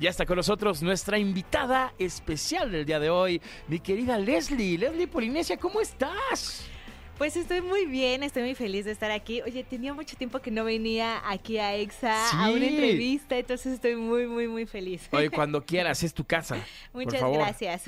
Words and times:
Ya 0.00 0.10
está 0.10 0.26
con 0.26 0.36
nosotros 0.36 0.82
nuestra 0.82 1.18
invitada 1.18 1.94
especial 1.98 2.70
del 2.70 2.84
día 2.84 3.00
de 3.00 3.10
hoy, 3.10 3.40
mi 3.68 3.80
querida 3.80 4.18
Leslie. 4.18 4.78
Leslie 4.78 5.06
Polinesia, 5.06 5.56
¿cómo 5.56 5.80
estás? 5.80 6.68
Pues 7.18 7.36
estoy 7.36 7.62
muy 7.62 7.86
bien, 7.86 8.24
estoy 8.24 8.42
muy 8.42 8.56
feliz 8.56 8.84
de 8.86 8.90
estar 8.90 9.12
aquí. 9.12 9.40
Oye, 9.42 9.62
tenía 9.62 9.94
mucho 9.94 10.16
tiempo 10.16 10.40
que 10.40 10.50
no 10.50 10.64
venía 10.64 11.22
aquí 11.30 11.58
a 11.58 11.76
EXA 11.76 12.30
a 12.30 12.50
una 12.50 12.66
entrevista, 12.66 13.38
entonces 13.38 13.74
estoy 13.74 13.94
muy, 13.94 14.26
muy, 14.26 14.48
muy 14.48 14.66
feliz. 14.66 15.08
Oye, 15.12 15.30
cuando 15.30 15.64
quieras, 15.64 16.02
es 16.02 16.12
tu 16.12 16.24
casa. 16.24 16.56
Muchas 16.92 17.22
gracias. 17.22 17.84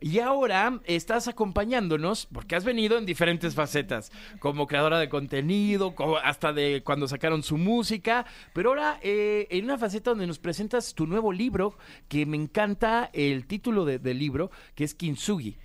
Y 0.00 0.18
ahora 0.18 0.80
estás 0.86 1.28
acompañándonos, 1.28 2.26
porque 2.32 2.56
has 2.56 2.64
venido 2.64 2.96
en 2.96 3.04
diferentes 3.04 3.54
facetas, 3.54 4.10
como 4.38 4.66
creadora 4.66 4.98
de 4.98 5.10
contenido, 5.10 5.94
hasta 6.22 6.54
de 6.54 6.82
cuando 6.82 7.06
sacaron 7.06 7.42
su 7.42 7.58
música, 7.58 8.24
pero 8.54 8.70
ahora 8.70 8.98
eh, 9.02 9.46
en 9.50 9.66
una 9.66 9.76
faceta 9.76 10.10
donde 10.10 10.26
nos 10.26 10.38
presentas 10.38 10.94
tu 10.94 11.06
nuevo 11.06 11.32
libro, 11.32 11.76
que 12.08 12.24
me 12.24 12.38
encanta 12.38 13.10
el 13.12 13.46
título 13.46 13.84
del 13.84 14.18
libro, 14.18 14.50
que 14.74 14.84
es 14.84 14.94
Kintsugi. 14.94 15.58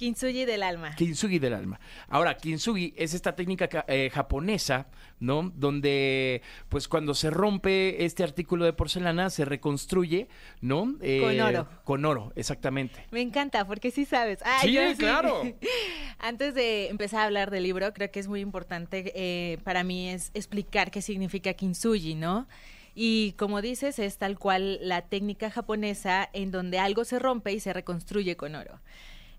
Kintsugi 0.00 0.46
del 0.46 0.62
alma. 0.62 0.94
Kintsugi 0.94 1.38
del 1.38 1.52
alma. 1.52 1.78
Ahora, 2.08 2.34
kintsugi 2.34 2.94
es 2.96 3.12
esta 3.12 3.36
técnica 3.36 3.68
eh, 3.86 4.08
japonesa, 4.08 4.86
¿no? 5.18 5.52
Donde, 5.54 6.40
pues, 6.70 6.88
cuando 6.88 7.12
se 7.12 7.28
rompe 7.28 8.02
este 8.06 8.24
artículo 8.24 8.64
de 8.64 8.72
porcelana, 8.72 9.28
se 9.28 9.44
reconstruye, 9.44 10.28
¿no? 10.62 10.94
Eh, 11.02 11.20
con 11.20 11.40
oro. 11.40 11.68
Con 11.84 12.04
oro, 12.06 12.32
exactamente. 12.34 13.04
Me 13.10 13.20
encanta, 13.20 13.66
porque 13.66 13.90
sí 13.90 14.06
sabes. 14.06 14.38
sí, 14.62 14.74
claro. 14.96 15.42
Antes 16.18 16.54
de 16.54 16.88
empezar 16.88 17.20
a 17.20 17.24
hablar 17.24 17.50
del 17.50 17.64
libro, 17.64 17.92
creo 17.92 18.10
que 18.10 18.20
es 18.20 18.26
muy 18.26 18.40
importante 18.40 19.12
eh, 19.14 19.58
para 19.64 19.84
mí 19.84 20.08
es 20.08 20.30
explicar 20.32 20.90
qué 20.90 21.02
significa 21.02 21.52
kintsugi, 21.52 22.14
¿no? 22.14 22.48
Y 22.94 23.32
como 23.32 23.60
dices, 23.60 23.98
es 23.98 24.16
tal 24.16 24.38
cual 24.38 24.78
la 24.80 25.02
técnica 25.02 25.50
japonesa 25.50 26.30
en 26.32 26.50
donde 26.52 26.78
algo 26.78 27.04
se 27.04 27.18
rompe 27.18 27.52
y 27.52 27.60
se 27.60 27.74
reconstruye 27.74 28.38
con 28.38 28.54
oro. 28.54 28.80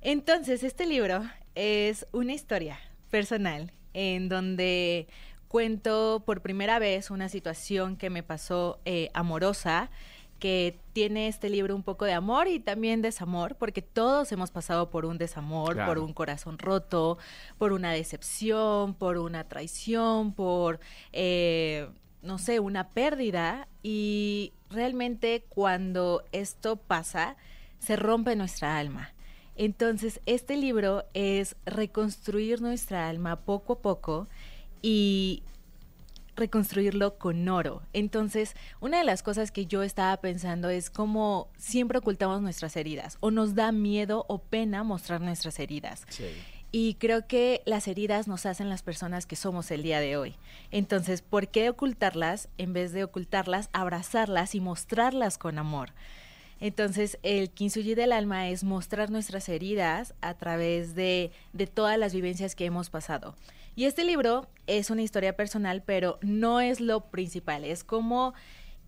Entonces, 0.01 0.63
este 0.63 0.87
libro 0.87 1.21
es 1.53 2.07
una 2.11 2.33
historia 2.33 2.79
personal 3.11 3.71
en 3.93 4.29
donde 4.29 5.07
cuento 5.47 6.23
por 6.25 6.41
primera 6.41 6.79
vez 6.79 7.11
una 7.11 7.29
situación 7.29 7.97
que 7.97 8.09
me 8.09 8.23
pasó 8.23 8.79
eh, 8.85 9.11
amorosa, 9.13 9.91
que 10.39 10.79
tiene 10.93 11.27
este 11.27 11.49
libro 11.49 11.75
un 11.75 11.83
poco 11.83 12.05
de 12.05 12.13
amor 12.13 12.47
y 12.47 12.59
también 12.59 13.03
desamor, 13.03 13.57
porque 13.57 13.83
todos 13.83 14.31
hemos 14.31 14.49
pasado 14.49 14.89
por 14.89 15.05
un 15.05 15.19
desamor, 15.19 15.77
por 15.85 15.99
un 15.99 16.13
corazón 16.13 16.57
roto, 16.57 17.19
por 17.59 17.71
una 17.71 17.91
decepción, 17.91 18.95
por 18.95 19.19
una 19.19 19.43
traición, 19.43 20.33
por, 20.33 20.79
eh, 21.13 21.87
no 22.23 22.39
sé, 22.39 22.59
una 22.59 22.89
pérdida. 22.89 23.67
Y 23.83 24.53
realmente 24.71 25.45
cuando 25.47 26.23
esto 26.31 26.77
pasa, 26.77 27.35
se 27.77 27.97
rompe 27.97 28.35
nuestra 28.35 28.79
alma. 28.79 29.13
Entonces, 29.61 30.21
este 30.25 30.57
libro 30.57 31.05
es 31.13 31.55
reconstruir 31.67 32.61
nuestra 32.61 33.07
alma 33.07 33.41
poco 33.41 33.73
a 33.73 33.79
poco 33.79 34.27
y 34.81 35.43
reconstruirlo 36.35 37.19
con 37.19 37.47
oro. 37.47 37.83
Entonces, 37.93 38.55
una 38.79 38.97
de 38.97 39.03
las 39.03 39.21
cosas 39.21 39.51
que 39.51 39.67
yo 39.67 39.83
estaba 39.83 40.17
pensando 40.17 40.71
es 40.71 40.89
cómo 40.89 41.47
siempre 41.59 41.99
ocultamos 41.99 42.41
nuestras 42.41 42.75
heridas 42.75 43.19
o 43.19 43.29
nos 43.29 43.53
da 43.53 43.71
miedo 43.71 44.25
o 44.29 44.39
pena 44.39 44.83
mostrar 44.83 45.21
nuestras 45.21 45.59
heridas. 45.59 46.07
Y 46.71 46.95
creo 46.95 47.27
que 47.27 47.61
las 47.67 47.87
heridas 47.87 48.27
nos 48.27 48.47
hacen 48.47 48.67
las 48.67 48.81
personas 48.81 49.27
que 49.27 49.35
somos 49.35 49.69
el 49.69 49.83
día 49.83 49.99
de 49.99 50.17
hoy. 50.17 50.33
Entonces, 50.71 51.21
¿por 51.21 51.49
qué 51.49 51.69
ocultarlas 51.69 52.49
en 52.57 52.73
vez 52.73 52.93
de 52.93 53.03
ocultarlas, 53.03 53.69
abrazarlas 53.73 54.55
y 54.55 54.59
mostrarlas 54.59 55.37
con 55.37 55.59
amor? 55.59 55.91
Entonces, 56.61 57.17
el 57.23 57.49
Kintsugi 57.49 57.95
del 57.95 58.13
alma 58.13 58.47
es 58.47 58.63
mostrar 58.63 59.09
nuestras 59.09 59.49
heridas 59.49 60.13
a 60.21 60.35
través 60.35 60.95
de, 60.95 61.31
de 61.51 61.67
todas 61.67 61.97
las 61.97 62.13
vivencias 62.13 62.55
que 62.55 62.65
hemos 62.65 62.89
pasado. 62.89 63.35
Y 63.75 63.85
este 63.85 64.05
libro 64.05 64.47
es 64.67 64.89
una 64.89 65.01
historia 65.01 65.35
personal, 65.35 65.81
pero 65.83 66.19
no 66.21 66.61
es 66.61 66.79
lo 66.79 67.01
principal. 67.09 67.65
Es 67.65 67.83
como 67.83 68.33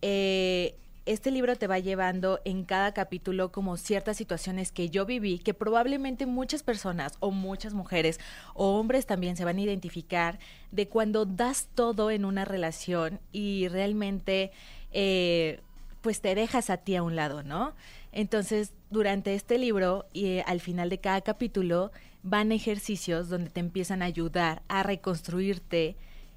eh, 0.01 0.75
este 1.06 1.31
libro 1.31 1.56
te 1.56 1.67
va 1.67 1.79
llevando 1.79 2.39
en 2.45 2.63
cada 2.63 2.94
capítulo 2.94 3.51
como 3.51 3.75
ciertas 3.78 4.17
situaciones 4.17 4.72
que 4.72 4.90
yo 4.90 5.05
viví, 5.05 5.40
que 5.40 5.53
probablemente 5.53 6.25
muchas 6.25 6.63
personas 6.63 7.13
o 7.19 7.31
muchas 7.31 7.73
mujeres 7.73 8.19
o 8.53 8.79
hombres 8.79 9.05
también 9.05 9.35
se 9.35 9.45
van 9.45 9.57
a 9.57 9.61
identificar 9.61 10.40
de 10.72 10.88
cuando 10.88 11.25
das 11.25 11.67
todo 11.73 12.11
en 12.11 12.23
una 12.23 12.45
relación 12.45 13.19
y 13.31 13.67
realmente... 13.67 14.51
Eh, 14.91 15.59
pues 16.03 16.19
te 16.19 16.36
dejas 16.36 16.69
a 16.69 16.78
ti 16.78 16.97
a 16.97 17.02
un 17.02 17.16
lado, 17.16 17.44
¿no? 17.44 17.74
Entonces, 18.12 18.74
durante 18.91 19.34
este 19.34 19.58
libro 19.58 20.06
y 20.12 20.25
eh, 20.25 20.44
al 20.46 20.59
final 20.59 20.90
de 20.90 21.00
cada 21.00 21.22
capítulo 21.22 21.91
van 22.24 22.52
ejercicios 22.52 23.30
donde 23.30 23.50
te 23.50 23.62
empiezan 23.62 24.02
a 24.02 24.06
ayudar 24.06 24.62
a 24.68 24.84
reconstruirte 24.84 25.96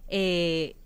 eh, 0.08 0.76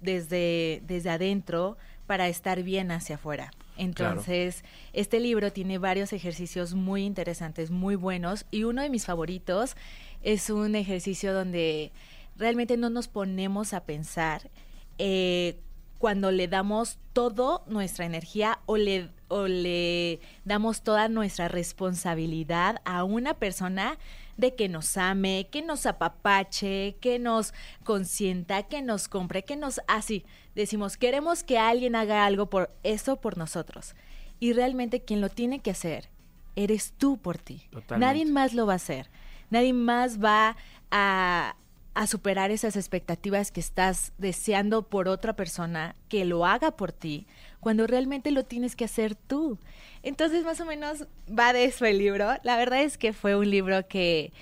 desde, 0.00 0.82
desde 0.86 1.10
adentro 1.10 1.76
para 2.06 2.26
estar 2.26 2.62
bien 2.62 2.90
hacia 2.90 3.16
afuera. 3.16 3.52
Entonces, 3.76 4.64
este 4.94 5.20
libro 5.20 5.52
tiene 5.52 5.76
varios 5.76 6.14
ejercicios 6.14 6.72
muy 6.72 7.04
interesantes, 7.04 7.70
muy 7.70 7.96
buenos, 7.96 8.46
y 8.50 8.64
uno 8.64 8.80
de 8.80 8.88
mis 8.88 9.04
favoritos 9.04 9.76
es 10.22 10.48
un 10.48 10.74
ejercicio 10.74 11.34
donde 11.34 11.92
realmente 12.36 12.78
no 12.78 12.88
nos 12.88 13.08
ponemos 13.08 13.74
a 13.74 13.84
pensar 13.84 14.50
eh, 14.96 15.58
cuando 16.02 16.32
le 16.32 16.48
damos 16.48 16.98
todo 17.12 17.62
nuestra 17.68 18.04
energía 18.04 18.58
o 18.66 18.76
le, 18.76 19.08
o 19.28 19.46
le 19.46 20.18
damos 20.44 20.82
toda 20.82 21.06
nuestra 21.06 21.46
responsabilidad 21.46 22.82
a 22.84 23.04
una 23.04 23.34
persona 23.34 24.00
de 24.36 24.56
que 24.56 24.68
nos 24.68 24.96
ame, 24.96 25.46
que 25.52 25.62
nos 25.62 25.86
apapache, 25.86 26.96
que 27.00 27.20
nos 27.20 27.54
consienta, 27.84 28.64
que 28.64 28.82
nos 28.82 29.06
compre, 29.06 29.44
que 29.44 29.54
nos 29.54 29.80
así. 29.86 30.24
Decimos, 30.56 30.96
queremos 30.96 31.44
que 31.44 31.56
alguien 31.60 31.94
haga 31.94 32.26
algo 32.26 32.50
por 32.50 32.74
eso 32.82 33.20
por 33.20 33.38
nosotros. 33.38 33.94
Y 34.40 34.54
realmente 34.54 35.02
quien 35.02 35.20
lo 35.20 35.28
tiene 35.28 35.60
que 35.60 35.70
hacer 35.70 36.08
eres 36.56 36.94
tú 36.98 37.16
por 37.16 37.38
ti. 37.38 37.68
Nadie 37.96 38.26
más 38.26 38.54
lo 38.54 38.66
va 38.66 38.72
a 38.72 38.76
hacer. 38.76 39.08
Nadie 39.50 39.72
más 39.72 40.20
va 40.20 40.56
a, 40.90 41.54
a 41.94 42.06
superar 42.06 42.50
esas 42.50 42.76
expectativas 42.76 43.50
que 43.50 43.60
estás 43.60 44.12
deseando 44.16 44.88
por 44.88 45.08
otra 45.08 45.34
persona 45.34 45.94
que 46.08 46.24
lo 46.24 46.46
haga 46.46 46.70
por 46.72 46.92
ti, 46.92 47.26
cuando 47.60 47.86
realmente 47.86 48.30
lo 48.30 48.44
tienes 48.44 48.76
que 48.76 48.86
hacer 48.86 49.14
tú. 49.14 49.58
Entonces, 50.02 50.44
más 50.44 50.60
o 50.60 50.64
menos 50.64 51.06
va 51.28 51.52
de 51.52 51.64
eso 51.64 51.84
el 51.84 51.98
libro. 51.98 52.30
La 52.42 52.56
verdad 52.56 52.82
es 52.82 52.96
que 52.96 53.12
fue 53.12 53.36
un 53.36 53.50
libro 53.50 53.86
que, 53.88 54.32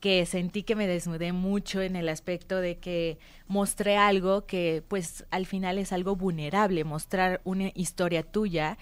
que 0.00 0.26
sentí 0.26 0.64
que 0.64 0.74
me 0.74 0.88
desnudé 0.88 1.32
mucho 1.32 1.80
en 1.80 1.94
el 1.94 2.08
aspecto 2.08 2.60
de 2.60 2.78
que 2.78 3.18
mostré 3.46 3.96
algo 3.96 4.44
que 4.46 4.82
pues 4.88 5.24
al 5.30 5.46
final 5.46 5.78
es 5.78 5.92
algo 5.92 6.16
vulnerable, 6.16 6.82
mostrar 6.82 7.40
una 7.44 7.70
historia 7.74 8.24
tuya, 8.24 8.78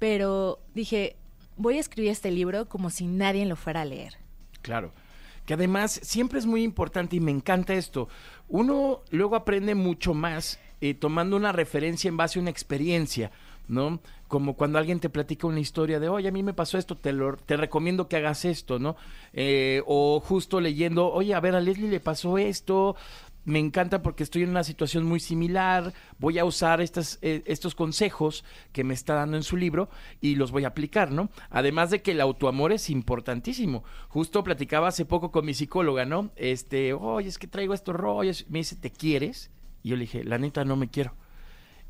pero 0.00 0.58
dije, 0.74 1.16
voy 1.56 1.76
a 1.76 1.80
escribir 1.80 2.10
este 2.10 2.32
libro 2.32 2.68
como 2.68 2.90
si 2.90 3.06
nadie 3.06 3.46
lo 3.46 3.54
fuera 3.54 3.82
a 3.82 3.84
leer. 3.84 4.16
Claro 4.60 4.92
que 5.50 5.54
además 5.54 5.98
siempre 6.04 6.38
es 6.38 6.46
muy 6.46 6.62
importante 6.62 7.16
y 7.16 7.20
me 7.20 7.32
encanta 7.32 7.74
esto. 7.74 8.08
Uno 8.46 9.00
luego 9.10 9.34
aprende 9.34 9.74
mucho 9.74 10.14
más 10.14 10.60
eh, 10.80 10.94
tomando 10.94 11.34
una 11.34 11.50
referencia 11.50 12.06
en 12.06 12.16
base 12.16 12.38
a 12.38 12.42
una 12.42 12.52
experiencia, 12.52 13.32
¿no? 13.66 13.98
Como 14.28 14.54
cuando 14.54 14.78
alguien 14.78 15.00
te 15.00 15.10
platica 15.10 15.48
una 15.48 15.58
historia 15.58 15.98
de, 15.98 16.08
oye, 16.08 16.28
a 16.28 16.30
mí 16.30 16.44
me 16.44 16.54
pasó 16.54 16.78
esto, 16.78 16.96
te, 16.96 17.12
lo, 17.12 17.36
te 17.36 17.56
recomiendo 17.56 18.06
que 18.06 18.14
hagas 18.14 18.44
esto, 18.44 18.78
¿no? 18.78 18.94
Eh, 19.32 19.82
o 19.86 20.20
justo 20.20 20.60
leyendo, 20.60 21.10
oye, 21.10 21.34
a 21.34 21.40
ver, 21.40 21.56
a 21.56 21.60
Leslie 21.60 21.90
le 21.90 21.98
pasó 21.98 22.38
esto, 22.38 22.94
me 23.44 23.58
encanta 23.58 24.02
porque 24.02 24.22
estoy 24.22 24.42
en 24.42 24.50
una 24.50 24.64
situación 24.64 25.04
muy 25.04 25.20
similar, 25.20 25.92
voy 26.18 26.38
a 26.38 26.44
usar 26.44 26.80
estas, 26.80 27.18
eh, 27.22 27.42
estos 27.46 27.74
consejos 27.74 28.44
que 28.72 28.84
me 28.84 28.94
está 28.94 29.14
dando 29.14 29.36
en 29.36 29.42
su 29.42 29.56
libro 29.56 29.88
y 30.20 30.34
los 30.34 30.50
voy 30.50 30.64
a 30.64 30.68
aplicar, 30.68 31.10
¿no? 31.10 31.30
Además 31.48 31.90
de 31.90 32.02
que 32.02 32.12
el 32.12 32.20
autoamor 32.20 32.72
es 32.72 32.90
importantísimo. 32.90 33.82
Justo 34.08 34.44
platicaba 34.44 34.88
hace 34.88 35.04
poco 35.04 35.30
con 35.30 35.46
mi 35.46 35.54
psicóloga, 35.54 36.04
¿no? 36.04 36.30
Este, 36.36 36.92
oye, 36.92 37.28
es 37.28 37.38
que 37.38 37.46
traigo 37.46 37.74
estos 37.74 37.96
rollos. 37.96 38.46
Me 38.48 38.58
dice, 38.58 38.76
¿te 38.76 38.90
quieres? 38.90 39.50
Y 39.82 39.90
yo 39.90 39.96
le 39.96 40.02
dije, 40.02 40.24
la 40.24 40.38
neta, 40.38 40.64
no 40.64 40.76
me 40.76 40.88
quiero. 40.88 41.14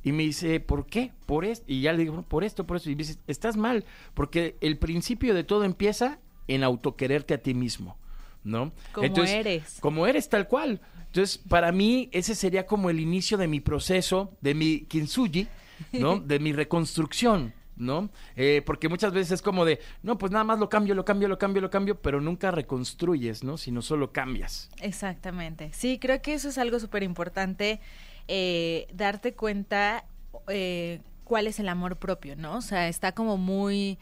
Y 0.03 0.13
me 0.13 0.23
dice, 0.23 0.61
¿por 0.61 0.87
qué? 0.87 1.13
Por 1.27 1.45
esto. 1.45 1.65
Y 1.69 1.83
ya 1.83 1.93
le 1.93 1.99
digo, 1.99 2.23
por 2.23 2.45
esto, 2.45 2.67
por 2.67 2.77
esto. 2.77 2.91
Y 2.91 2.95
me 2.95 3.03
dice, 3.03 3.19
estás 3.27 3.57
mal, 3.57 3.85
porque 4.15 4.57
el 4.61 4.79
principio 4.79 5.35
de 5.35 5.45
todo 5.45 5.65
empieza 5.65 6.21
en 6.49 6.65
autoquererte 6.65 7.35
a 7.35 7.39
ti 7.39 7.55
mismo, 7.55 7.97
¿no? 8.45 8.73
Como 8.93 9.25
eres. 9.25 9.79
Como 9.81 10.07
eres 10.07 10.29
tal 10.29 10.49
cual. 10.49 10.81
Entonces, 11.11 11.39
para 11.39 11.73
mí, 11.73 12.09
ese 12.13 12.37
sería 12.37 12.67
como 12.67 12.89
el 12.89 13.01
inicio 13.01 13.37
de 13.37 13.49
mi 13.49 13.59
proceso, 13.59 14.33
de 14.41 14.55
mi 14.55 14.83
kintsugi, 14.83 15.49
¿no? 15.93 16.21
De 16.21 16.39
mi 16.39 16.53
reconstrucción, 16.53 17.53
¿no? 17.77 18.11
Eh, 18.37 18.63
porque 18.65 18.89
muchas 18.89 19.13
veces 19.13 19.33
es 19.33 19.43
como 19.43 19.65
de, 19.65 19.81
no, 20.05 20.19
pues 20.19 20.31
nada 20.31 20.45
más 20.45 20.61
lo 20.61 20.69
cambio, 20.69 20.95
lo 20.95 21.05
cambio, 21.05 21.27
lo 21.27 21.37
cambio, 21.37 21.63
lo 21.63 21.71
cambio, 21.71 22.01
pero 22.01 22.21
nunca 22.21 22.53
reconstruyes, 22.53 23.43
¿no? 23.43 23.57
Sino 23.57 23.83
solo 23.83 24.13
cambias. 24.13 24.71
Exactamente. 24.81 25.71
Sí, 25.73 25.99
creo 25.99 26.23
que 26.23 26.35
eso 26.35 26.49
es 26.49 26.59
algo 26.59 26.79
súper 26.79 27.03
importante, 27.03 27.81
eh, 28.29 28.87
darte 28.95 29.35
cuenta 29.35 30.05
eh, 30.47 31.01
cuál 31.25 31.49
es 31.49 31.59
el 31.59 31.69
amor 31.69 31.97
propio, 31.97 32.37
¿no? 32.37 32.59
O 32.59 32.63
sea, 32.63 32.87
está 32.87 33.13
como 33.13 33.37
muy 33.37 33.99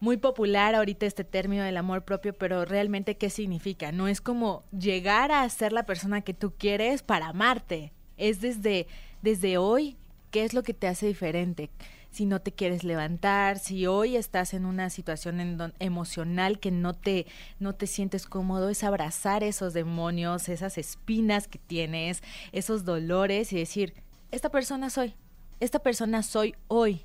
muy 0.00 0.16
popular 0.16 0.74
ahorita 0.74 1.06
este 1.06 1.24
término 1.24 1.64
del 1.64 1.76
amor 1.76 2.04
propio, 2.04 2.34
pero 2.34 2.64
realmente 2.64 3.16
qué 3.16 3.30
significa? 3.30 3.92
No 3.92 4.08
es 4.08 4.20
como 4.20 4.64
llegar 4.78 5.32
a 5.32 5.48
ser 5.48 5.72
la 5.72 5.86
persona 5.86 6.20
que 6.20 6.34
tú 6.34 6.52
quieres 6.56 7.02
para 7.02 7.28
amarte. 7.28 7.92
Es 8.16 8.40
desde 8.40 8.86
desde 9.22 9.58
hoy 9.58 9.96
qué 10.30 10.44
es 10.44 10.54
lo 10.54 10.62
que 10.62 10.74
te 10.74 10.86
hace 10.86 11.06
diferente. 11.06 11.70
Si 12.10 12.24
no 12.24 12.40
te 12.40 12.52
quieres 12.52 12.84
levantar, 12.84 13.58
si 13.58 13.86
hoy 13.86 14.16
estás 14.16 14.54
en 14.54 14.64
una 14.64 14.88
situación 14.88 15.40
en 15.40 15.72
emocional 15.80 16.58
que 16.60 16.70
no 16.70 16.94
te 16.94 17.26
no 17.58 17.74
te 17.74 17.86
sientes 17.86 18.26
cómodo, 18.26 18.70
es 18.70 18.84
abrazar 18.84 19.42
esos 19.42 19.74
demonios, 19.74 20.48
esas 20.48 20.78
espinas 20.78 21.48
que 21.48 21.58
tienes, 21.58 22.22
esos 22.52 22.84
dolores 22.84 23.52
y 23.52 23.56
decir, 23.56 23.94
esta 24.30 24.48
persona 24.48 24.88
soy, 24.88 25.14
esta 25.60 25.80
persona 25.80 26.22
soy 26.22 26.54
hoy. 26.68 27.02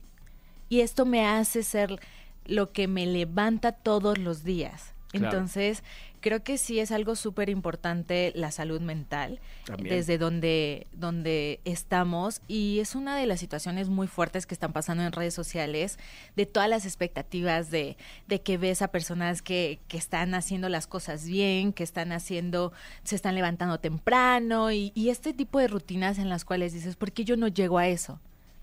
Y 0.69 0.79
esto 0.79 1.05
me 1.05 1.25
hace 1.25 1.63
ser 1.63 1.99
lo 2.45 2.71
que 2.71 2.87
me 2.87 3.05
levanta 3.05 3.71
todos 3.71 4.17
los 4.17 4.43
días. 4.43 4.93
Entonces, 5.13 5.83
creo 6.21 6.43
que 6.43 6.57
sí 6.57 6.79
es 6.79 6.91
algo 6.91 7.15
súper 7.15 7.49
importante 7.49 8.31
la 8.35 8.51
salud 8.51 8.79
mental, 8.79 9.39
desde 9.77 10.17
donde, 10.17 10.87
donde 10.93 11.59
estamos, 11.65 12.41
y 12.47 12.79
es 12.79 12.95
una 12.95 13.17
de 13.17 13.25
las 13.25 13.39
situaciones 13.39 13.89
muy 13.89 14.07
fuertes 14.07 14.45
que 14.45 14.53
están 14.53 14.71
pasando 14.71 15.03
en 15.03 15.11
redes 15.11 15.33
sociales, 15.33 15.99
de 16.35 16.45
todas 16.45 16.69
las 16.69 16.85
expectativas 16.85 17.71
de, 17.71 17.97
de 18.27 18.41
que 18.41 18.57
ves 18.57 18.81
a 18.81 18.89
personas 18.89 19.41
que, 19.41 19.79
que 19.87 19.97
están 19.97 20.33
haciendo 20.33 20.69
las 20.69 20.87
cosas 20.87 21.25
bien, 21.25 21.73
que 21.73 21.83
están 21.83 22.11
haciendo, 22.11 22.71
se 23.03 23.15
están 23.15 23.35
levantando 23.35 23.79
temprano, 23.79 24.71
y, 24.71 24.91
y 24.95 25.09
este 25.09 25.33
tipo 25.33 25.59
de 25.59 25.67
rutinas 25.67 26.19
en 26.19 26.29
las 26.29 26.45
cuales 26.45 26.71
dices, 26.71 26.95
¿por 26.95 27.11
qué 27.11 27.25
yo 27.25 27.35
no 27.35 27.47
llego 27.47 27.79
a 27.79 27.87
eso? 27.87 28.19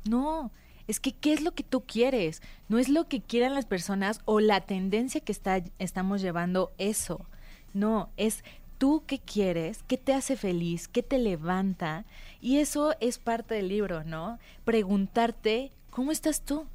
No, 0.08 0.50
es 0.88 1.00
que 1.00 1.12
qué 1.12 1.34
es 1.34 1.42
lo 1.42 1.52
que 1.52 1.62
tú 1.62 1.82
quieres, 1.82 2.42
no 2.68 2.78
es 2.78 2.88
lo 2.88 3.06
que 3.06 3.20
quieran 3.20 3.54
las 3.54 3.66
personas 3.66 4.20
o 4.24 4.40
la 4.40 4.62
tendencia 4.62 5.20
que 5.20 5.32
está, 5.32 5.62
estamos 5.78 6.22
llevando 6.22 6.72
eso. 6.78 7.26
No, 7.74 8.10
es 8.16 8.42
tú 8.78 9.04
qué 9.06 9.18
quieres, 9.18 9.84
qué 9.86 9.98
te 9.98 10.14
hace 10.14 10.34
feliz, 10.34 10.88
qué 10.88 11.02
te 11.02 11.18
levanta. 11.18 12.06
Y 12.40 12.56
eso 12.56 12.94
es 13.00 13.18
parte 13.18 13.54
del 13.54 13.68
libro, 13.68 14.02
¿no? 14.02 14.38
Preguntarte, 14.64 15.72
¿cómo 15.90 16.10
estás 16.10 16.42
tú? 16.42 16.66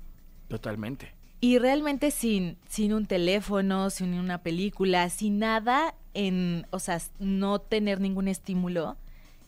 Totalmente. 0.48 1.12
Y 1.42 1.58
realmente 1.58 2.12
sin, 2.12 2.58
sin 2.70 2.94
un 2.94 3.08
teléfono, 3.08 3.90
sin 3.90 4.14
una 4.14 4.44
película, 4.44 5.10
sin 5.10 5.40
nada 5.40 5.96
en, 6.14 6.68
o 6.70 6.80
sea, 6.80 7.02
no 7.20 7.60
tener 7.60 8.00
ningún 8.00 8.28
estímulo 8.28 8.96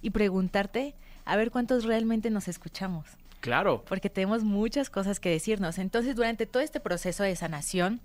y 0.02 0.10
preguntarte, 0.10 0.96
a 1.24 1.38
ver 1.38 1.52
cuántos 1.52 1.86
realmente 1.86 2.30
nos 2.32 2.48
escuchamos. 2.48 3.06
Claro. 3.46 3.86
Porque 3.88 4.10
tenemos 4.10 4.44
muchas 4.44 4.90
cosas 4.90 5.20
que 5.20 5.30
decirnos. 5.30 5.78
Entonces, 5.78 6.16
durante 6.16 6.48
todo 6.48 6.64
este 6.64 6.80
proceso 6.80 7.24
de 7.24 7.36
sanación, 7.36 8.02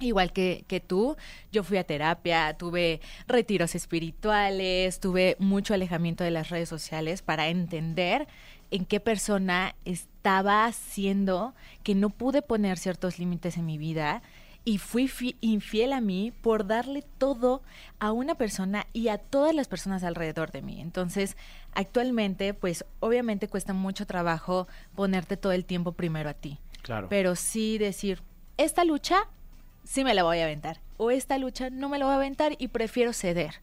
Igual 0.00 0.32
que, 0.32 0.64
que, 0.66 0.80
tú, 0.80 1.16
yo 1.52 1.62
fui 1.62 1.76
a 1.76 1.84
terapia, 1.84 2.56
tuve 2.58 3.00
retiros 3.28 3.76
espirituales, 3.76 4.98
tuve 4.98 5.36
mucho 5.38 5.72
alejamiento 5.72 6.24
de 6.24 6.32
las 6.32 6.50
redes 6.50 6.68
sociales 6.68 7.22
para 7.22 7.46
entender 7.46 8.26
en 8.72 8.86
qué 8.86 8.98
persona 8.98 9.76
estaba 9.84 10.66
haciendo 10.66 11.54
que 11.84 11.94
no 11.94 12.10
pude 12.10 12.42
poner 12.42 12.76
ciertos 12.76 13.20
límites 13.20 13.56
en 13.56 13.66
mi 13.66 13.78
vida 13.78 14.20
y 14.64 14.78
fui 14.78 15.10
infiel 15.40 15.92
a 15.92 16.00
mí 16.00 16.32
por 16.40 16.66
darle 16.66 17.04
todo 17.18 17.62
a 17.98 18.12
una 18.12 18.34
persona 18.34 18.86
y 18.92 19.08
a 19.08 19.18
todas 19.18 19.54
las 19.54 19.68
personas 19.68 20.04
alrededor 20.04 20.50
de 20.52 20.62
mí. 20.62 20.80
Entonces, 20.80 21.36
actualmente, 21.74 22.54
pues 22.54 22.84
obviamente 23.00 23.48
cuesta 23.48 23.74
mucho 23.74 24.06
trabajo 24.06 24.66
ponerte 24.94 25.36
todo 25.36 25.52
el 25.52 25.64
tiempo 25.64 25.92
primero 25.92 26.30
a 26.30 26.34
ti. 26.34 26.58
Claro. 26.82 27.08
Pero 27.10 27.36
sí 27.36 27.78
decir, 27.78 28.22
esta 28.56 28.84
lucha 28.84 29.28
sí 29.84 30.02
me 30.02 30.14
la 30.14 30.22
voy 30.22 30.38
a 30.38 30.44
aventar 30.44 30.80
o 30.96 31.10
esta 31.10 31.36
lucha 31.38 31.68
no 31.70 31.88
me 31.88 31.98
la 31.98 32.06
voy 32.06 32.12
a 32.12 32.16
aventar 32.16 32.52
y 32.58 32.68
prefiero 32.68 33.12
ceder. 33.12 33.60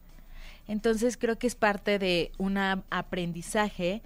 Entonces, 0.68 1.16
creo 1.16 1.38
que 1.38 1.48
es 1.48 1.56
parte 1.56 1.98
de 1.98 2.30
un 2.38 2.56
aprendizaje 2.58 4.02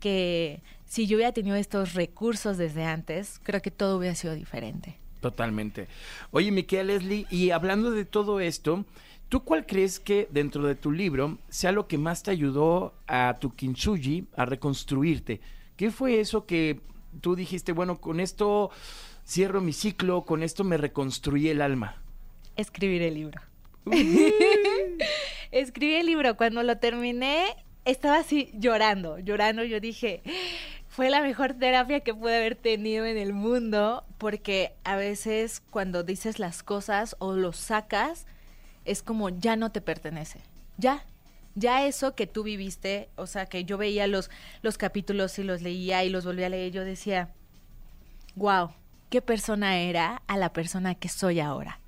que 0.00 0.62
si 0.86 1.06
yo 1.06 1.16
hubiera 1.16 1.32
tenido 1.32 1.54
estos 1.54 1.94
recursos 1.94 2.58
desde 2.58 2.84
antes, 2.84 3.38
creo 3.44 3.62
que 3.62 3.70
todo 3.70 3.96
hubiera 3.96 4.16
sido 4.16 4.34
diferente. 4.34 4.98
Totalmente. 5.20 5.88
Oye, 6.30 6.50
Miquel 6.50 6.88
Leslie, 6.88 7.26
y 7.30 7.50
hablando 7.50 7.90
de 7.90 8.04
todo 8.04 8.40
esto, 8.40 8.84
¿tú 9.28 9.44
cuál 9.44 9.66
crees 9.66 10.00
que 10.00 10.28
dentro 10.30 10.64
de 10.64 10.74
tu 10.74 10.90
libro 10.92 11.38
sea 11.48 11.72
lo 11.72 11.86
que 11.86 11.98
más 11.98 12.22
te 12.22 12.30
ayudó 12.30 12.94
a 13.06 13.36
tu 13.40 13.54
kintsugi 13.54 14.26
a 14.36 14.46
reconstruirte? 14.46 15.40
¿Qué 15.76 15.90
fue 15.90 16.20
eso 16.20 16.46
que 16.46 16.80
tú 17.20 17.36
dijiste, 17.36 17.72
bueno, 17.72 18.00
con 18.00 18.20
esto 18.20 18.70
cierro 19.26 19.60
mi 19.60 19.72
ciclo, 19.72 20.22
con 20.22 20.42
esto 20.42 20.64
me 20.64 20.76
reconstruí 20.76 21.48
el 21.48 21.60
alma? 21.60 22.02
Escribir 22.56 23.02
el 23.02 23.14
libro. 23.14 23.40
Escribí 25.50 25.94
el 25.94 26.06
libro. 26.06 26.36
Cuando 26.36 26.62
lo 26.62 26.78
terminé, 26.78 27.56
estaba 27.84 28.18
así 28.18 28.50
llorando, 28.54 29.18
llorando. 29.18 29.64
Yo 29.64 29.80
dije, 29.80 30.22
fue 30.90 31.08
la 31.08 31.22
mejor 31.22 31.54
terapia 31.54 32.00
que 32.00 32.12
pude 32.12 32.36
haber 32.36 32.56
tenido 32.56 33.06
en 33.06 33.16
el 33.16 33.32
mundo, 33.32 34.04
porque 34.18 34.74
a 34.82 34.96
veces 34.96 35.62
cuando 35.70 36.02
dices 36.02 36.40
las 36.40 36.64
cosas 36.64 37.14
o 37.20 37.32
lo 37.34 37.52
sacas, 37.52 38.26
es 38.84 39.02
como 39.02 39.28
ya 39.28 39.54
no 39.54 39.70
te 39.70 39.80
pertenece. 39.80 40.40
Ya, 40.78 41.04
ya 41.54 41.86
eso 41.86 42.16
que 42.16 42.26
tú 42.26 42.42
viviste, 42.42 43.08
o 43.14 43.28
sea, 43.28 43.46
que 43.46 43.64
yo 43.64 43.78
veía 43.78 44.08
los, 44.08 44.30
los 44.62 44.78
capítulos 44.78 45.38
y 45.38 45.44
los 45.44 45.62
leía 45.62 46.02
y 46.02 46.10
los 46.10 46.24
volvía 46.24 46.46
a 46.46 46.50
leer, 46.50 46.72
yo 46.72 46.84
decía, 46.84 47.30
wow, 48.34 48.70
qué 49.10 49.22
persona 49.22 49.78
era 49.78 50.22
a 50.26 50.36
la 50.36 50.52
persona 50.52 50.96
que 50.96 51.08
soy 51.08 51.38
ahora. 51.38 51.78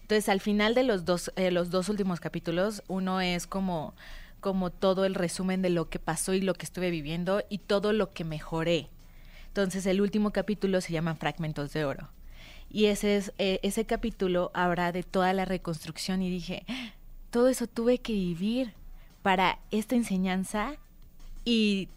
Entonces, 0.00 0.30
al 0.30 0.40
final 0.40 0.74
de 0.74 0.84
los 0.84 1.04
dos, 1.04 1.30
eh, 1.36 1.50
los 1.50 1.68
dos 1.68 1.90
últimos 1.90 2.20
capítulos, 2.20 2.82
uno 2.88 3.20
es 3.20 3.46
como 3.46 3.94
como 4.40 4.70
todo 4.70 5.04
el 5.04 5.14
resumen 5.14 5.62
de 5.62 5.70
lo 5.70 5.88
que 5.88 5.98
pasó 5.98 6.34
y 6.34 6.40
lo 6.40 6.54
que 6.54 6.64
estuve 6.64 6.90
viviendo 6.90 7.42
y 7.48 7.58
todo 7.58 7.92
lo 7.92 8.10
que 8.10 8.24
mejoré. 8.24 8.88
Entonces 9.48 9.86
el 9.86 10.00
último 10.00 10.32
capítulo 10.32 10.80
se 10.80 10.92
llama 10.92 11.14
Fragmentos 11.14 11.72
de 11.72 11.84
Oro. 11.84 12.08
Y 12.70 12.86
ese, 12.86 13.16
es, 13.16 13.32
eh, 13.38 13.58
ese 13.62 13.84
capítulo 13.84 14.50
habla 14.54 14.92
de 14.92 15.02
toda 15.02 15.32
la 15.32 15.44
reconstrucción 15.44 16.22
y 16.22 16.30
dije, 16.30 16.64
todo 17.30 17.48
eso 17.48 17.66
tuve 17.66 17.98
que 17.98 18.12
vivir 18.12 18.74
para 19.22 19.58
esta 19.70 19.96
enseñanza 19.96 20.76
y 21.44 21.88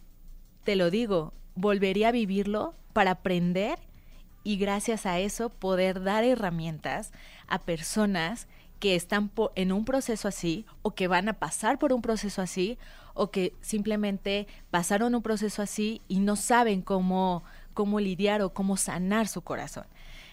te 0.64 0.76
lo 0.76 0.90
digo, 0.90 1.32
volvería 1.54 2.08
a 2.08 2.12
vivirlo 2.12 2.74
para 2.92 3.12
aprender 3.12 3.78
y 4.42 4.56
gracias 4.56 5.06
a 5.06 5.18
eso 5.18 5.48
poder 5.48 6.02
dar 6.02 6.24
herramientas 6.24 7.12
a 7.46 7.60
personas 7.60 8.46
que 8.84 8.96
están 8.96 9.30
en 9.54 9.72
un 9.72 9.86
proceso 9.86 10.28
así 10.28 10.66
o 10.82 10.90
que 10.90 11.08
van 11.08 11.30
a 11.30 11.32
pasar 11.32 11.78
por 11.78 11.94
un 11.94 12.02
proceso 12.02 12.42
así 12.42 12.76
o 13.14 13.30
que 13.30 13.54
simplemente 13.62 14.46
pasaron 14.70 15.14
un 15.14 15.22
proceso 15.22 15.62
así 15.62 16.02
y 16.06 16.18
no 16.18 16.36
saben 16.36 16.82
cómo, 16.82 17.44
cómo 17.72 17.98
lidiar 17.98 18.42
o 18.42 18.52
cómo 18.52 18.76
sanar 18.76 19.26
su 19.26 19.40
corazón. 19.40 19.86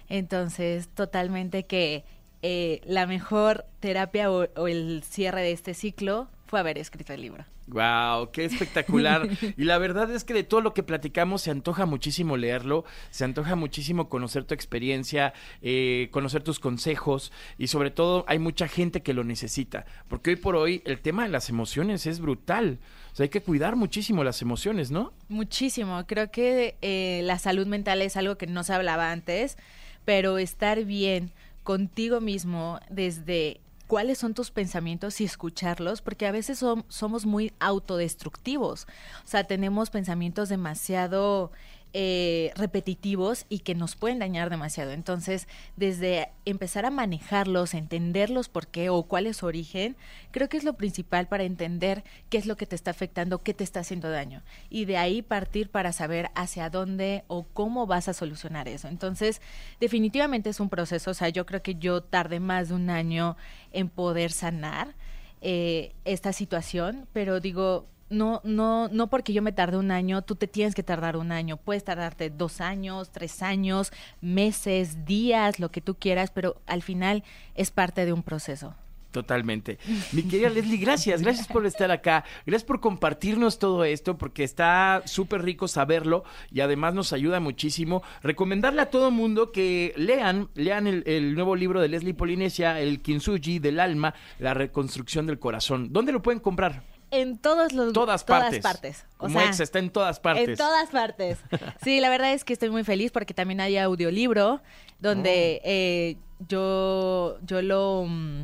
Entonces, 0.09 0.89
totalmente 0.89 1.65
que 1.65 2.03
eh, 2.41 2.81
la 2.83 3.07
mejor 3.07 3.67
terapia 3.79 4.29
o 4.29 4.67
el 4.67 5.01
cierre 5.05 5.43
de 5.43 5.53
este 5.53 5.73
ciclo 5.73 6.27
fue 6.45 6.59
haber 6.59 6.77
escrito 6.77 7.13
el 7.13 7.21
libro. 7.21 7.45
Wow, 7.71 8.31
qué 8.31 8.43
espectacular. 8.43 9.29
y 9.57 9.63
la 9.63 9.77
verdad 9.77 10.11
es 10.11 10.25
que 10.25 10.33
de 10.33 10.43
todo 10.43 10.59
lo 10.59 10.73
que 10.73 10.83
platicamos 10.83 11.41
se 11.41 11.51
antoja 11.51 11.85
muchísimo 11.85 12.35
leerlo, 12.35 12.83
se 13.11 13.23
antoja 13.23 13.55
muchísimo 13.55 14.09
conocer 14.09 14.43
tu 14.43 14.53
experiencia, 14.53 15.33
eh, 15.61 16.09
conocer 16.11 16.43
tus 16.43 16.59
consejos 16.59 17.31
y 17.57 17.67
sobre 17.67 17.89
todo 17.89 18.25
hay 18.27 18.39
mucha 18.39 18.67
gente 18.67 19.01
que 19.01 19.13
lo 19.13 19.23
necesita, 19.23 19.85
porque 20.09 20.31
hoy 20.31 20.35
por 20.35 20.57
hoy 20.57 20.81
el 20.85 20.99
tema 20.99 21.23
de 21.23 21.29
las 21.29 21.49
emociones 21.49 22.05
es 22.07 22.19
brutal. 22.19 22.79
O 23.13 23.15
sea, 23.15 23.23
hay 23.25 23.29
que 23.29 23.41
cuidar 23.41 23.75
muchísimo 23.77 24.23
las 24.23 24.41
emociones, 24.41 24.91
¿no? 24.91 25.13
Muchísimo. 25.29 26.05
Creo 26.07 26.31
que 26.31 26.75
eh, 26.81 27.21
la 27.23 27.39
salud 27.39 27.67
mental 27.67 28.01
es 28.01 28.17
algo 28.17 28.37
que 28.37 28.47
no 28.47 28.63
se 28.63 28.73
hablaba 28.73 29.11
antes, 29.11 29.57
pero 30.03 30.37
estar 30.37 30.83
bien 30.83 31.31
contigo 31.63 32.21
mismo 32.21 32.79
desde 32.89 33.61
cuáles 33.91 34.19
son 34.19 34.33
tus 34.33 34.51
pensamientos 34.51 35.19
y 35.19 35.25
escucharlos, 35.25 36.01
porque 36.01 36.25
a 36.25 36.31
veces 36.31 36.63
somos 36.87 37.25
muy 37.25 37.51
autodestructivos. 37.59 38.87
O 39.25 39.27
sea, 39.27 39.43
tenemos 39.43 39.89
pensamientos 39.89 40.47
demasiado 40.47 41.51
eh, 41.93 42.51
repetitivos 42.55 43.45
y 43.49 43.59
que 43.59 43.75
nos 43.75 43.95
pueden 43.95 44.19
dañar 44.19 44.49
demasiado. 44.49 44.91
Entonces, 44.91 45.47
desde 45.75 46.29
empezar 46.45 46.85
a 46.85 46.89
manejarlos, 46.89 47.73
entenderlos 47.73 48.47
por 48.47 48.67
qué 48.67 48.89
o 48.89 49.03
cuál 49.03 49.27
es 49.27 49.37
su 49.37 49.45
origen, 49.45 49.97
creo 50.31 50.47
que 50.47 50.55
es 50.55 50.63
lo 50.63 50.73
principal 50.73 51.27
para 51.27 51.43
entender 51.43 52.03
qué 52.29 52.37
es 52.37 52.45
lo 52.45 52.55
que 52.55 52.65
te 52.65 52.75
está 52.75 52.91
afectando, 52.91 53.43
qué 53.43 53.53
te 53.53 53.63
está 53.63 53.81
haciendo 53.81 54.09
daño. 54.09 54.41
Y 54.69 54.85
de 54.85 54.97
ahí 54.97 55.21
partir 55.21 55.69
para 55.69 55.91
saber 55.91 56.31
hacia 56.33 56.69
dónde 56.69 57.25
o 57.27 57.43
cómo 57.43 57.87
vas 57.87 58.07
a 58.07 58.13
solucionar 58.13 58.69
eso. 58.69 58.87
Entonces, 58.87 59.41
definitivamente 59.79 60.49
es 60.49 60.59
un 60.59 60.69
proceso. 60.69 61.11
O 61.11 61.13
sea, 61.13 61.29
yo 61.29 61.45
creo 61.45 61.61
que 61.61 61.75
yo 61.75 62.01
tardé 62.01 62.39
más 62.39 62.69
de 62.69 62.75
un 62.75 62.89
año 62.89 63.35
en 63.73 63.89
poder 63.89 64.31
sanar 64.31 64.95
eh, 65.41 65.93
esta 66.05 66.33
situación, 66.33 67.07
pero 67.13 67.39
digo, 67.39 67.87
no, 68.11 68.41
no, 68.43 68.87
no 68.89 69.07
porque 69.07 69.33
yo 69.33 69.41
me 69.41 69.51
tarde 69.51 69.77
un 69.77 69.91
año, 69.91 70.21
tú 70.21 70.35
te 70.35 70.47
tienes 70.47 70.75
que 70.75 70.83
tardar 70.83 71.17
un 71.17 71.31
año. 71.31 71.57
Puedes 71.57 71.83
tardarte 71.83 72.29
dos 72.29 72.61
años, 72.61 73.11
tres 73.11 73.41
años, 73.41 73.91
meses, 74.21 75.05
días, 75.05 75.59
lo 75.59 75.71
que 75.71 75.81
tú 75.81 75.95
quieras, 75.95 76.31
pero 76.31 76.61
al 76.67 76.83
final 76.83 77.23
es 77.55 77.71
parte 77.71 78.05
de 78.05 78.13
un 78.13 78.23
proceso. 78.23 78.75
Totalmente. 79.11 79.77
Mi 80.13 80.23
querida 80.23 80.49
Leslie, 80.49 80.77
gracias, 80.77 81.21
gracias 81.21 81.47
por 81.47 81.65
estar 81.65 81.91
acá, 81.91 82.23
gracias 82.45 82.63
por 82.63 82.79
compartirnos 82.79 83.59
todo 83.59 83.83
esto, 83.83 84.17
porque 84.17 84.45
está 84.45 85.03
súper 85.05 85.41
rico 85.41 85.67
saberlo 85.67 86.23
y 86.49 86.61
además 86.61 86.93
nos 86.93 87.11
ayuda 87.11 87.41
muchísimo. 87.41 88.03
Recomendarle 88.23 88.81
a 88.81 88.89
todo 88.89 89.11
mundo 89.11 89.51
que 89.51 89.93
lean, 89.97 90.49
lean 90.55 90.87
el, 90.87 91.35
nuevo 91.35 91.57
libro 91.57 91.81
de 91.81 91.89
Leslie 91.89 92.13
Polinesia, 92.13 92.79
El 92.79 93.01
Kintsugi 93.01 93.59
del 93.59 93.81
alma, 93.81 94.15
la 94.39 94.53
reconstrucción 94.53 95.27
del 95.27 95.39
corazón. 95.39 95.91
¿Dónde 95.91 96.13
lo 96.13 96.21
pueden 96.21 96.39
comprar? 96.39 96.83
En 97.11 97.37
todos 97.37 97.73
los 97.73 97.93
todas 97.93 98.23
partes. 98.23 98.61
Todas 98.61 98.73
partes. 98.73 99.05
O 99.17 99.25
Como 99.25 99.41
ex 99.41 99.59
está 99.59 99.79
en 99.79 99.89
todas 99.89 100.19
partes. 100.19 100.49
En 100.49 100.55
todas 100.55 100.89
partes. 100.89 101.39
Sí, 101.83 101.99
la 101.99 102.09
verdad 102.09 102.33
es 102.33 102.43
que 102.43 102.53
estoy 102.53 102.69
muy 102.69 102.83
feliz 102.83 103.11
porque 103.11 103.33
también 103.33 103.59
hay 103.61 103.77
audiolibro 103.77 104.61
donde 104.99 105.61
oh. 105.63 105.67
eh, 105.67 106.17
yo 106.47 107.37
yo 107.41 107.61
lo 107.61 108.05
mm, 108.07 108.43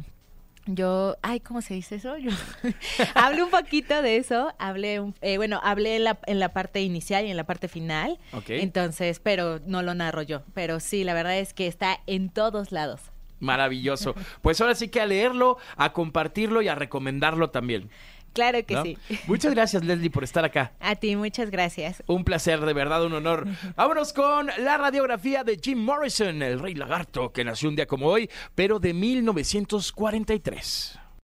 yo, 0.67 1.17
ay, 1.21 1.39
¿cómo 1.39 1.61
se 1.61 1.73
dice 1.73 1.95
eso? 1.95 2.17
Yo 2.17 2.31
hablé 3.15 3.43
un 3.43 3.49
poquito 3.49 4.01
de 4.01 4.17
eso, 4.17 4.53
hablé, 4.59 5.01
eh, 5.21 5.37
bueno, 5.37 5.59
hablé 5.63 5.95
en 5.95 6.03
la, 6.03 6.19
en 6.25 6.39
la 6.39 6.49
parte 6.49 6.81
inicial 6.81 7.25
y 7.25 7.31
en 7.31 7.37
la 7.37 7.45
parte 7.45 7.67
final, 7.67 8.19
entonces, 8.47 9.19
pero 9.19 9.59
no 9.65 9.81
lo 9.81 9.93
narro 9.93 10.21
yo, 10.21 10.43
pero 10.53 10.79
sí, 10.79 11.03
la 11.03 11.13
verdad 11.13 11.37
es 11.37 11.53
que 11.53 11.67
está 11.67 12.01
en 12.05 12.29
todos 12.29 12.71
lados. 12.71 13.01
Maravilloso. 13.39 14.15
Pues 14.41 14.59
ahora 14.61 14.73
sí 14.75 14.87
que 14.87 14.99
a 14.99 15.05
leerlo, 15.05 15.57
a 15.75 15.93
compartirlo 15.93 16.61
y 16.61 16.67
a 16.67 16.75
recomendarlo 16.75 17.51
también. 17.51 17.89
Claro 18.37 18.63
que 18.63 18.79
sí. 18.83 18.97
Muchas 19.27 19.55
gracias, 19.55 19.83
Leslie, 19.83 20.11
por 20.11 20.23
estar 20.23 20.45
acá. 20.45 20.73
A 20.79 20.95
ti, 20.95 21.15
muchas 21.15 21.49
gracias. 21.49 22.03
Un 22.05 22.23
placer, 22.23 22.61
de 22.61 22.73
verdad, 22.73 23.03
un 23.03 23.13
honor. 23.13 23.47
Vámonos 23.75 24.13
con 24.13 24.51
la 24.59 24.77
radiografía 24.77 25.43
de 25.43 25.59
Jim 25.59 25.79
Morrison, 25.79 26.43
el 26.43 26.59
rey 26.59 26.75
lagarto, 26.75 27.33
que 27.33 27.43
nació 27.43 27.69
un 27.69 27.75
día 27.75 27.87
como 27.87 28.05
hoy, 28.05 28.29
pero 28.53 28.77
de 28.77 28.93
1943. 28.93 30.99